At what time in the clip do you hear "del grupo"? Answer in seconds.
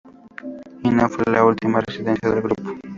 2.27-2.63